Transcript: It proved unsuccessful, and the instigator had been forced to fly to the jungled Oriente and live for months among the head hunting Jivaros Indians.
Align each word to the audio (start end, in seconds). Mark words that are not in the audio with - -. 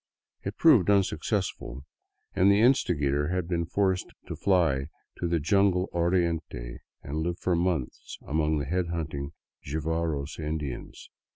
It 0.43 0.57
proved 0.57 0.89
unsuccessful, 0.89 1.83
and 2.33 2.49
the 2.51 2.59
instigator 2.59 3.27
had 3.27 3.47
been 3.47 3.67
forced 3.67 4.07
to 4.25 4.35
fly 4.35 4.87
to 5.19 5.27
the 5.27 5.39
jungled 5.39 5.89
Oriente 5.93 6.79
and 7.03 7.17
live 7.19 7.37
for 7.37 7.55
months 7.55 8.17
among 8.25 8.57
the 8.57 8.65
head 8.65 8.87
hunting 8.87 9.33
Jivaros 9.63 10.39
Indians. 10.39 11.07